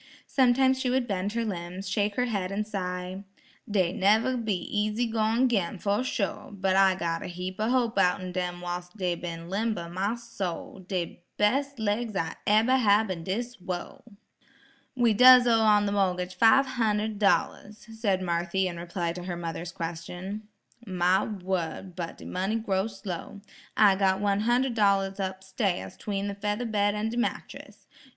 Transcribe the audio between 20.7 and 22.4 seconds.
"My wurd, but de